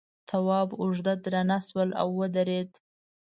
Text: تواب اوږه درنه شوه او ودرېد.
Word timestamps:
تواب 0.29 0.69
اوږه 0.81 1.13
درنه 1.23 1.57
شوه 1.65 1.83
او 2.01 2.09
ودرېد. 2.19 2.71